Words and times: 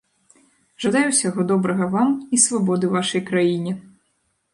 Жадаю 0.85 1.03
усяго 1.09 1.41
добрага 1.51 1.85
вам 1.95 2.09
і 2.37 2.39
свабоды 2.45 2.89
вашай 2.95 3.21
краіне. 3.29 3.75